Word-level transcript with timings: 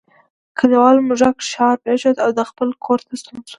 کلیوال 0.57 0.97
موږک 1.07 1.37
ښار 1.51 1.75
پریښود 1.83 2.17
او 2.25 2.29
خپل 2.51 2.67
کور 2.85 2.99
ته 3.07 3.13
ستون 3.19 3.37
شو. 3.47 3.49